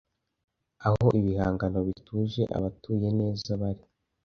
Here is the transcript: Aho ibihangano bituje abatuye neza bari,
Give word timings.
Aho 0.85 1.05
ibihangano 1.19 1.77
bituje 1.87 2.41
abatuye 2.57 3.07
neza 3.19 3.49
bari, 3.61 3.83